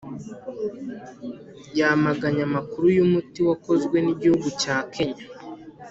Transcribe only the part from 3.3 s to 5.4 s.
wakozwe n’igihugu cya Kenya.